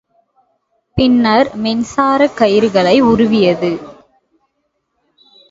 [0.97, 3.71] பின்னர் மின்சாரக் கயிறுகளை உருவியது.